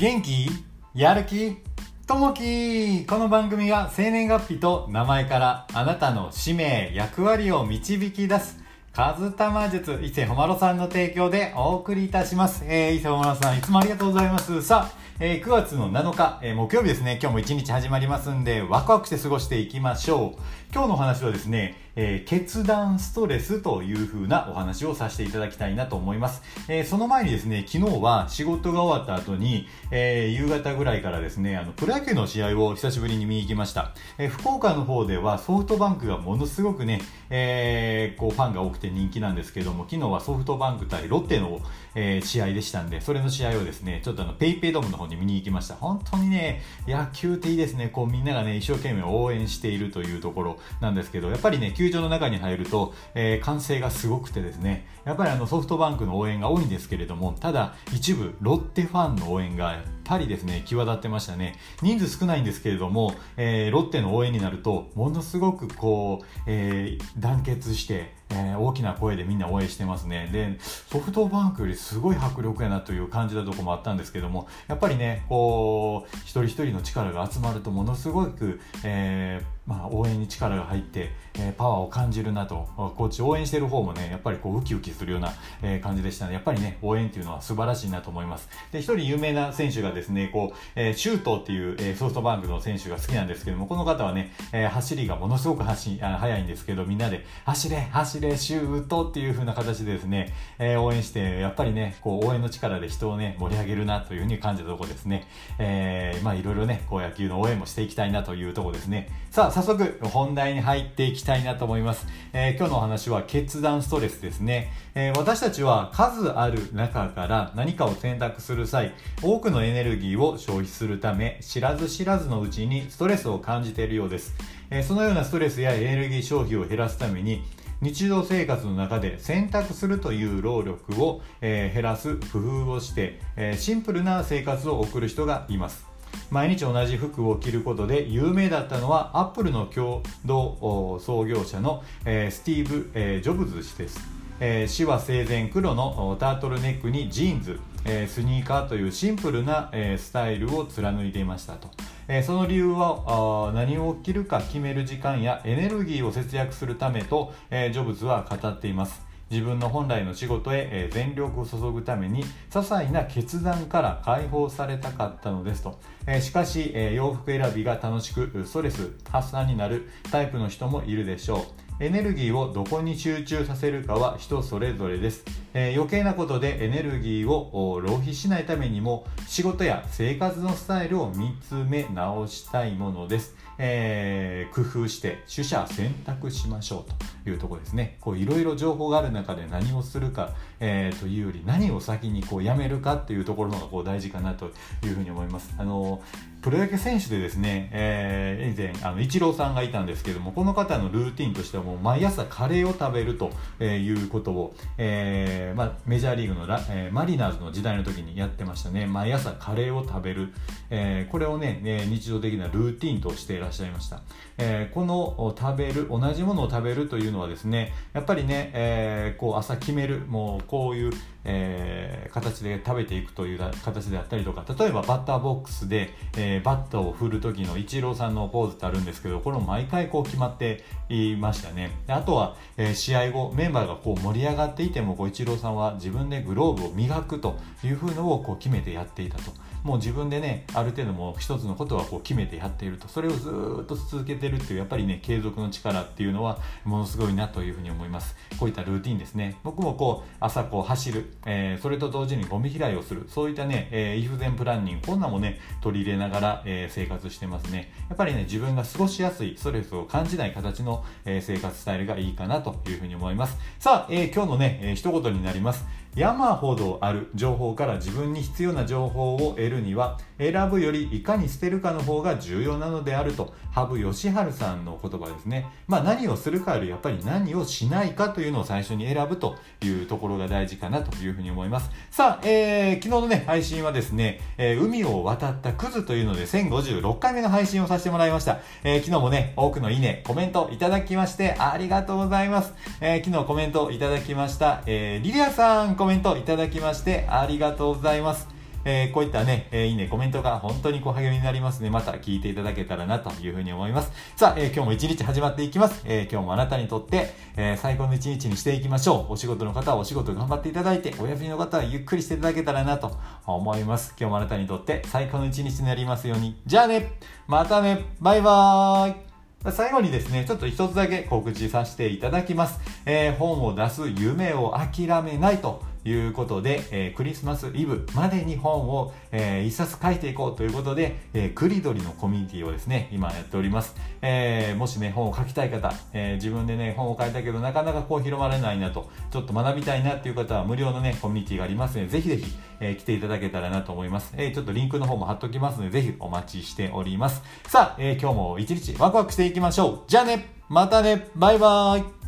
[0.00, 0.48] 元気？
[0.94, 1.58] やる気？
[2.06, 3.04] ともき？
[3.04, 8.58] この番組は生年月日と名前からあなたの使命、役割を導き出す
[8.94, 12.64] カズタマ術、伊勢ほまろさんの提供でお送りいたします。
[12.66, 14.62] えー、伊勢ほまろさん、いつもありがとうございます。
[14.62, 20.40] さあ、えー、9月の7日、えー、木曜日ですね、今日も一日始まりますんで、ワクワクして過ごしていきましょう。
[20.72, 26.42] 今日の話はですね、えー、決断ストレスという風なお話をさせていただきたいなと思います。
[26.68, 33.92] えー、その前にですね、昨日は仕事が終わった後に、えー、夕方ぐらいからですね、あの、プロ野球の試合を久しぶりに見に行きました。
[34.18, 37.00] え福岡の方ではソフトバンクがものすごくね、
[37.30, 41.60] えこう、ファンが多くて人気なんですけども、昨日はソフトバンク対ロッテの、
[41.94, 45.74] え試合でしたんで、それの試合をですね、ちょっとあの、ペイペイドームの方に見に行きました。
[45.74, 61.56] 本当にね、野球っていいですね、こうみんながね、一生懸命応援しているというところなんですけど、やっぱりね、球場の中に入ると、えー、歓声がすごくてですね、やっぱりあのソフトバンクの応援が多いんですけれども、ただ一部ロッテファンの応援がやっぱりですね、際立ってましたね。
[61.80, 70.28] 人数少ないんですけれども、えー、ロッテの応援になると、ものすごくこう、えー、団結して、えー、大きな声でみんな応援してますね。
[70.30, 85.32] で、ソフトバンクよりすごい迫力やなという感じたとこもあったんですけども、やっぱりね、こう、一人一人の力が集まるとものすごく、えーまあ、応援に力が入って、えー、パワーを感じるなと、コーチ応援してる方もね、やっぱりこうウキウキするような、
[85.62, 86.32] えー、感じでしたね。
[86.32, 88.48] やっぱりね、応援っていうのは素晴らしいなと思います。
[88.72, 105.28] で、一人有名な選手がですね、こう、えー、シュートっていう、えー、ソフトバンクの選手が好きなんですけども、この方はね、えー、走りがものすごく走あ速いんですけど、みんなで、走れ、走れ、シュートっていう風な形でですね、えー、応援して、やっぱりね、こう、応援の力で人をね、盛り上げるなというふうに感じたところですね。
[105.60, 109.08] えー、まあ、いろいろね、こう、野球の応援もしていきたいなというところですね。
[109.30, 112.06] さあ、早速、本題に入っていきたいなと思います。
[112.32, 114.72] えー、今日のお話は決断ストレスですね。
[114.94, 124.34] えー、私たちは数ある中から何かを選択する際、多くのエネルギーを消費するため、知らず知らずのうちにストレスを感じているようです。
[124.70, 127.42] えー、そのようなストレスやエネルギー消費を減らすために、
[127.82, 135.89] 日常生活の中で選択するという労力を、え、減らす工夫をして、え、シンプルな生活を送る人がいます。
[136.30, 144.00] 毎日同じ服を着ることで有名だったのはアップルの共同創業者の、え、スティーブ、え、ジョブズ氏です。
[144.42, 151.68] えー、死は生前黒のタートルネックにジーンズ、え、スニーカーというシンプルな、え、スタイルを貫いていましたと、
[152.08, 165.78] え、その理由は何を着るか決める時間やエネルギーを節約するためと、え、ジョブズは語っています自分の本来の仕事へ、全力を注ぐために些細な決断から解放されたかったのですと、
[166.20, 171.70] しかし、洋服選びが楽しくストレス発散になるタイプの人もいるでしょう。
[171.82, 175.24] エネルギーをどこに集中させるかは人それぞれです、
[175.54, 187.09] えー、余計なことでエネルギーを浪費しないためにも仕事や生活のスタイルを見つめ直したいものです、えー、工夫して取捨選択しましょうと。
[187.26, 187.96] いうところですね。
[188.00, 194.46] こういろいろ情報がある中で何をするか、えー、というより何を先にこうやめるかっていうところのがこう大事かなと
[194.84, 195.54] いうふうに思います。
[195.58, 196.02] あの
[196.42, 203.30] プロ野球選手でですね、えー、以前、あの、イチローさんがいたんですけども、この方のルーティンとしてはもう毎朝カレーを食べると
[203.62, 208.86] いうことを、えー、まあ、メジャーリーグのラ、えー、マリナーズの時代の時にやってましたね。
[208.86, 210.32] 毎朝カレーを食べる。
[210.70, 214.00] えー、これをね、え日常的なルーティンとしていらっしゃいました。
[214.38, 220.92] えー、この食べる、同じものを食べるというのはですね、やっぱりね、えー、こう朝決める、もうこういう、
[221.24, 231.70] えー、形で食べていくという形であったりとか、例えばバッターボックスで、えー、バットを振る時のイチローさんのポーズってあるんですけど、これも毎回こう決まっていましたね。
[231.88, 239.32] あとは、えー、試合後、メンバーがこう盛り上がっていても、こうイチローさんは自分でグローブを磨くというふうのをこう決めてやっていたと。
[239.62, 242.88] もう自分でね、ある程度もう一つのことはこう決めてやっていると。
[242.88, 243.28] それをず
[243.62, 248.16] っと続けてるっていう、やっぱりね、継続の力っていうのはものすごいなというふうに思います。
[248.38, 249.36] こういったルーティンですね。
[249.44, 257.72] 僕もこう、朝こう走る、えー、それと同時にゴミ拾いをする、そういったね、えー、イフゼンプランニング、こんなもね、取り入れながら、えー、生活してますね。
[257.88, 263.38] やっぱりね、自分が過ごしやすい、ストレスを感じない形の、えー、生活スタイルがいいかなというふうに思います。
[263.58, 265.64] さあ、えー、今日のね、えー、一言になります。
[265.96, 275.46] 山ほどある情報から自分に必要な情報を得るには選ぶよりいかに捨てるかの方が重要なのであると羽生善治さんの言葉ですね。
[275.66, 281.70] まあ何をするかよりやっぱり何をしないかというのを最初に選ぶというところが大事かなというふうに思います。
[281.90, 288.38] さあ、えー、昨日のね、配信はですね、えー、海を渡ったクズというので1056回目の配信をさせてもらいました。
[288.62, 292.54] えー、昨日もね、多くのいいね、コメントいただきましてありがとうございます。
[292.80, 298.28] えー、昨日コメントいただきました、えー、リリアさんコメントいただきましてありがとうございます。
[298.66, 301.70] えー、こういったね、えー、いいね、コメントが本当にこう励みになりますね。
[301.70, 303.90] また聞いていただけたらなというふうに思います。
[304.14, 305.80] さあ、えー、今日も一日始まっていきます。
[305.86, 309.14] えー、今日もあなたにとって、えー、最高の一日にしていきましょう。
[309.14, 312.94] お仕事の方はお仕事頑張っていただいて、お休みの方はゆっくりしていただけたらなと
[313.26, 313.94] 思います。
[313.98, 316.38] 今日もあなたにとって最高の一日になりますように。
[316.44, 319.10] じゃあねまたねバイバーイ
[319.50, 322.60] 最後にですね、ちょっと一つだけ告知させていただきます。
[322.84, 333.74] えー、本を出す夢を諦めないということで、えー、クリスマスイブまでに本を、えー、一冊書いていこうということで、えー、クリドリのコミュニティをですね、今やっております。
[334.02, 342.26] えー、もしね、本を書きたい方、えー、自分でね、本を書いたけどなかなかこう広まらないなと、ちょっと学びたいなっていう方は無料のね、コミュニティがありますので、ぜひぜひ、
[342.60, 344.14] えー、来ていただけたらなと思います。
[344.16, 347.22] えー、ちょっとリンクの方も貼っときますので、ぜひお待ちしております。
[347.46, 349.80] さあ、えー、今日も一日ワクワクしていきましょう。
[349.86, 351.99] じゃあねまたねバイバーイ